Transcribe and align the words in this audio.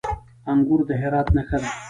انګور 0.51 0.81
د 0.87 0.89
هرات 1.01 1.27
نښه 1.35 1.57
ده. 1.61 1.69